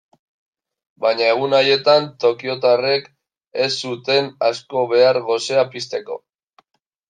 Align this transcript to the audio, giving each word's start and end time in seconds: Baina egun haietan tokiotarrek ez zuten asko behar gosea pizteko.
Baina 1.03 1.27
egun 1.33 1.53
haietan 1.57 2.07
tokiotarrek 2.25 3.07
ez 3.69 3.69
zuten 3.91 4.33
asko 4.51 4.85
behar 4.97 5.23
gosea 5.31 5.71
pizteko. 5.77 6.23